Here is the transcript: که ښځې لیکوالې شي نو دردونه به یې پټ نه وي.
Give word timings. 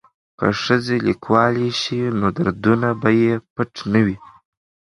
که 0.39 0.47
ښځې 0.63 0.97
لیکوالې 1.07 1.69
شي 1.81 2.01
نو 2.19 2.27
دردونه 2.37 2.89
به 3.01 3.09
یې 3.21 3.33
پټ 3.53 3.73
نه 3.93 4.01
وي. 4.05 4.17